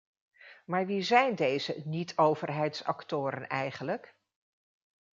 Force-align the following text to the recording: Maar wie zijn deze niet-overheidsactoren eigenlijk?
Maar 0.65 0.85
wie 0.85 1.01
zijn 1.03 1.35
deze 1.35 1.81
niet-overheidsactoren 1.85 3.47
eigenlijk? 3.47 4.15